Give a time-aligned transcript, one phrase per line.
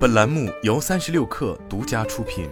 [0.00, 2.48] 本栏目由三十六氪独家出品。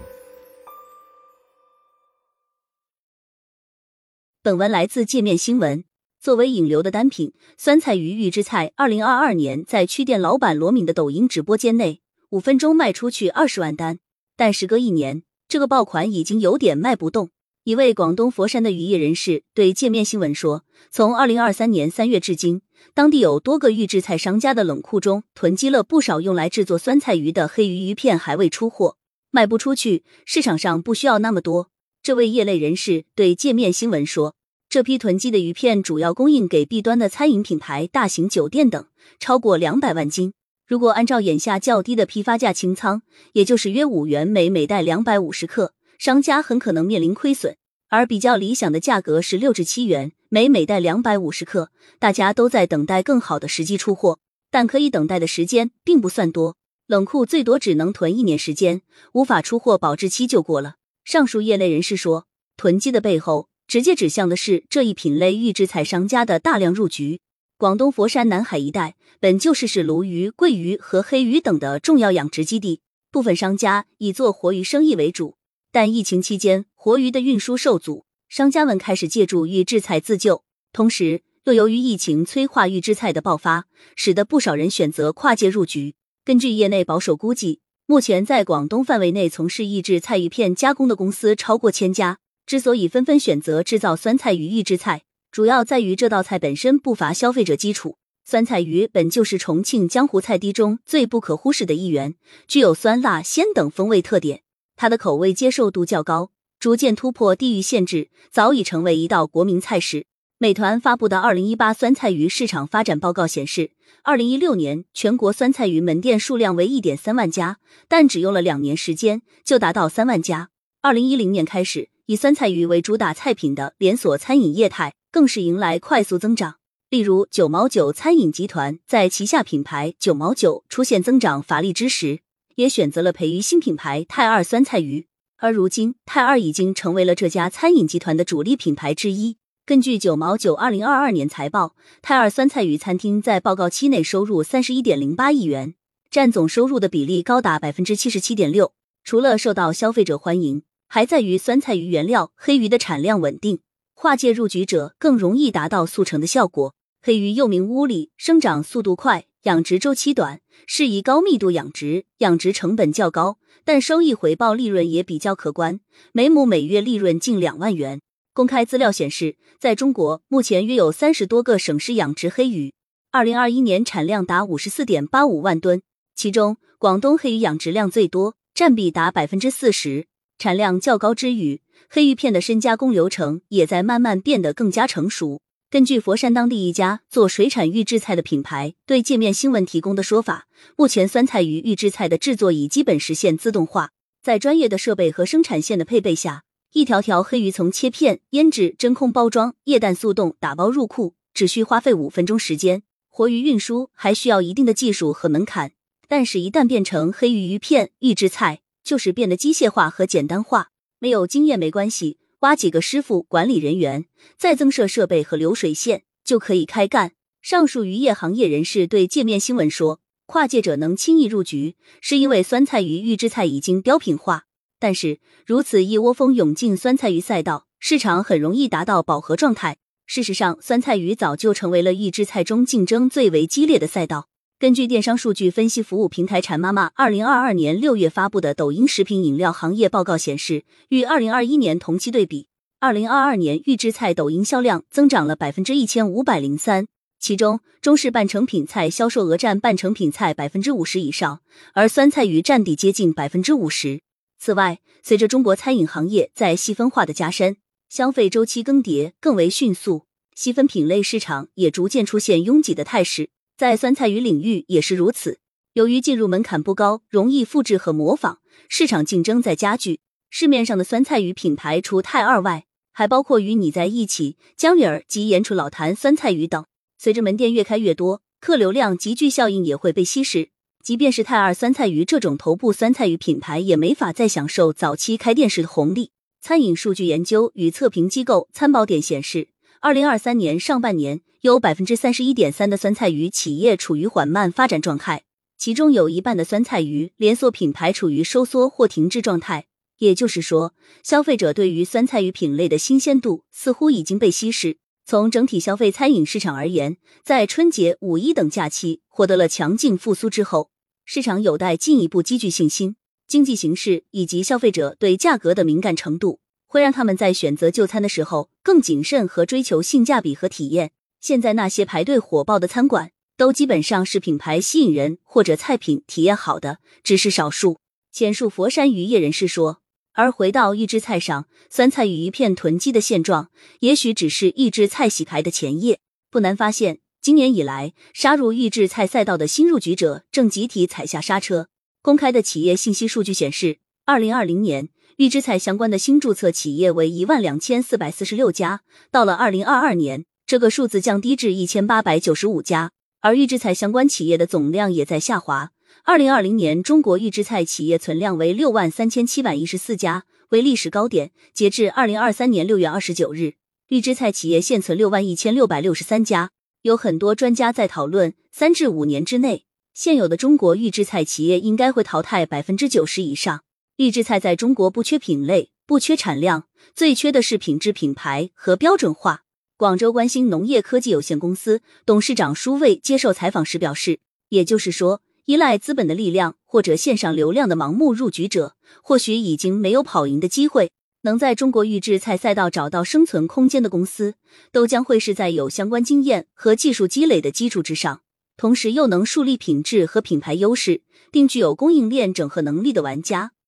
[4.42, 5.82] 本文来自界面新闻。
[6.20, 13.98] 作为引流的单品，酸菜鱼预制菜，二零二二年在区店老板罗敏的抖音直播间内，五分钟卖出去二十万单。
[14.36, 17.30] 但时隔一年，这个爆款已经有点卖不动。
[17.68, 22.62] 一位广东佛山的渔业人士对界面新闻说：“从二零二三年三月至今，
[22.94, 28.96] 当地有多个预制菜商家的冷库中囤积了不少用来制作酸菜鱼的黑鱼鱼片，还未出货，
[29.30, 30.02] 卖不出去。
[30.24, 31.68] 市场上不需要那么多。”
[32.02, 34.34] 这位业内人士对界面新闻说
[34.70, 38.86] ：“这批囤积的鱼片主要供应给 B 端的餐饮品牌、大型酒店等，
[39.20, 40.32] 超过两百万斤。
[40.66, 43.02] 如果按照眼下较低的批发价清仓，
[43.34, 47.56] 也就是约五元每每袋两百五十克。”商家很可能面临亏损，
[47.88, 51.70] 而比较理想的价格是六至七元每每袋两百五十克。
[51.98, 54.18] 大家都在等待更好的时机出货，
[54.50, 56.56] 但可以等待的时间并不算多，
[56.86, 58.82] 冷库最多只能囤一年时间，
[59.12, 60.74] 无法出货保质期就过了。
[61.04, 62.26] 上述业内人士说，
[62.58, 67.20] 囤积的背后直接指向的是这一品类预制菜商家的大量入局。
[67.56, 75.37] 广东佛山南海一带本就是是鲈鱼、桂鱼和黑鱼等的重要养殖基地，部分商家以做活鱼生意为主。
[75.70, 80.42] 但疫情期间，活鱼的运输受阻，商家们开始借助预制菜自救。
[80.72, 85.94] 同时，又由于疫情催化预制菜的爆发，使得不少人选择跨界入局。
[86.24, 92.18] 根据业内保守估计，目前在广东范围内从事预制菜鱼片加工的公司超过千家。
[92.46, 97.98] 之所以纷纷选择制造酸菜鱼预制菜，主要在于这道菜本身不乏消费者基础。
[98.24, 102.14] 酸菜鱼本就是重庆江湖菜地中最不可忽视的一员，
[102.46, 104.42] 具有酸辣鲜等风味特点。
[104.78, 110.06] 它的口味接受度较高，逐渐突破地域限制，早已成为一道国民菜式。
[110.38, 113.72] 美团发布的《二零一八酸菜鱼市场发展报告》显示，
[114.04, 120.50] 二零一六年全国酸菜鱼门店数量为一点三万家，但只用了两年时间就达到三万家。
[120.80, 126.58] 二零一零年开始，以酸菜鱼为主打菜品的连锁餐饮业态更是迎来快速增长。
[126.88, 132.20] 例如，九毛九餐饮集团在旗下品牌九毛九出现增长乏力之时。
[132.58, 139.36] 也选择了培育新品牌泰二酸菜鱼，而如今泰二已经成为了这家餐饮集团的主力品牌之一。
[139.64, 145.76] 根据九毛九二零二二年财报，泰二酸菜鱼餐厅在报告期内收入三十一点零八亿元，
[146.10, 148.72] 占总收入的比例高达百分之七十七点六。
[149.04, 153.60] 除了受到消费者欢迎，还在于酸菜鱼原料黑鱼的产量稳定，
[153.94, 156.74] 跨界入局者更容易达到速成的效果。
[157.08, 159.24] 黑鱼又名乌里，生长速度快。
[159.44, 165.80] 养殖周期短，适宜高密度养殖，养殖成本较高，但收益回报利润也比较可观，
[166.12, 168.02] 每亩每月利润近两万元。
[168.34, 172.74] 公开资料显示，在中国目前约有三十多个省市养殖黑鱼，
[173.10, 175.80] 二零二一年产量达五十四点八五万吨，
[176.14, 180.06] 其中广东黑鱼养殖量最多，占比达百分之四十。
[180.36, 185.40] 产量较高之余，黑鱼片的深加工流程也在慢慢变得更加成熟。
[185.70, 190.46] 根据佛山当地一家做水产预制菜的品牌对界面新闻提供的说法，
[190.76, 193.90] 目前酸菜鱼预制菜的制作已基本实现自动化，
[194.22, 202.82] 在专业的设备和生产线的配备下，一条条黑鱼从切片、腌制、真空包装、液氮速冻、打包入库，只需花费五分钟时间。
[203.10, 205.72] 活鱼运输还需要一定的技术和门槛，
[206.08, 210.70] 但是，一旦变成黑鱼鱼片预制菜，就是变得机械化和简单化。
[210.98, 212.16] 没有经验没关系。
[212.40, 214.04] 挖几个师傅、管理人员，
[214.36, 217.12] 再增设设备和流水线，就可以开干。
[217.42, 224.44] 上述渔业行业人士对界面新闻说：“跨界者能轻易入局，是因为酸菜鱼预制菜已经标品化。
[224.78, 229.78] 但是，如此一窝蜂涌进酸菜鱼赛道，市场很容易达到饱和状态。
[230.06, 234.28] 事实上，酸菜鱼早就成为了预制菜中竞争最为激烈的赛道。”
[234.60, 242.48] 根据电商数据分析服务平台馋妈妈二零二二年六月发布的抖音食品饮料行业报告显示，与二零二一年同期对比，
[242.80, 246.88] 二零二二年预制菜抖音销量增长了百分之一千五百零三，
[247.20, 251.40] 其中中式半成品菜销售额占半成品菜百分之五十以上，
[251.74, 254.00] 而酸菜鱼占比接近百分之五十。
[254.40, 257.58] 此外，随着中国餐饮行业在细分化的加深，
[257.88, 263.30] 消费周期更迭更为迅速，细分品类市场也逐渐出现拥挤的态势。
[263.58, 265.40] 在酸菜鱼领域也是如此。
[265.72, 268.36] 由于进入门槛不高，容易复制和模仿，
[268.68, 269.98] 市场竞争在加剧。
[270.30, 276.64] 市面上的酸菜鱼品牌除泰二外，还包括与你在一起、江里儿及盐厨老坛酸菜鱼等。
[276.98, 280.50] 随着门店越开越多，客流量集聚效应也会被稀释。
[280.84, 286.12] 即便是泰二酸菜鱼这种头部酸菜鱼品牌，也没法再享受早期开店时的红利。
[286.40, 289.48] 餐饮数据研究与测评机构参保点显示。
[289.80, 295.22] 二零二三年上半年，有百分之三十一点三的酸菜鱼企业处于缓慢发展状态，
[295.56, 299.66] 其中有一半的酸菜鱼连锁品牌处于收缩或停滞状态。
[299.98, 304.78] 也就是说，消费者对于酸菜鱼品类的新鲜度似乎已经被稀释。
[305.06, 310.70] 从整体消费餐饮市场而言，在春节、五一等假期获得了强劲复苏之后，
[311.04, 312.96] 市场有待进一步积聚信心。
[313.28, 320.92] 经济形势以及消费者对价格的敏感程度，会让他们在选择就餐的时候更谨慎和追求性价比和体验。
[321.20, 327.80] 现在那些排队火爆的餐馆，都基本上是品牌吸引人或者菜品体验好的，只是少数。
[328.12, 329.80] 前述佛山渔业人士说。
[330.14, 336.00] 而回到预制菜上，酸菜鱼一片囤积的现状，也许只是预制菜洗牌的前夜。
[336.28, 341.68] 不难发现，今年以来，杀入预制菜赛道的新入局者正集体踩下刹车。
[342.02, 344.88] 公开的企业信息数据显示，二零二零年
[345.18, 355.72] 预制菜相关的新注册企业为一万两千四百四十六家，到了二零二二年，这个数字降低至一千八百九十五家，而预制菜相关企业的总量也在下滑。
[356.04, 361.32] 二零二零年，中国预制菜企业存量为六万三千七百一十四家，为历史高点。
[361.52, 363.54] 截至二零二三年六月二十九日，
[363.88, 366.52] 预制菜企业现存六万一千六百六十三家。
[366.82, 373.62] 有很多专家在讨论，三至五年之内，现有的中国预制菜企业应该会淘汰百分之九十以上。
[373.98, 379.42] 预制菜在中国不缺品类，不缺产量，最缺的是品质、品牌和标准化。
[379.76, 385.20] 广州关心农业科技有限公司董事长舒卫接受采访时表示，也就是说。
[385.46, 390.92] 依赖资本的力量或者线上流量的盲目入局者，或许已经没有跑赢的机会。
[391.22, 394.34] 能在中国预制菜赛道找到生存空间的公司，
[394.70, 398.20] 都将会是在有相关经验和技术积累的基础之上，
[398.58, 401.00] 同时又能树立品质和品牌优势，
[401.32, 403.52] 并具有供应链整合能力的玩家。